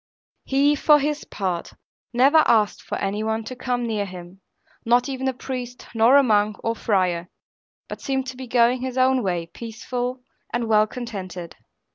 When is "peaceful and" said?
9.45-10.67